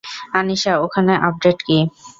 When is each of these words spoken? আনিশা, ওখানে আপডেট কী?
আনিশা, 0.39 0.73
ওখানে 0.85 1.13
আপডেট 1.27 1.57
কী? 1.67 1.77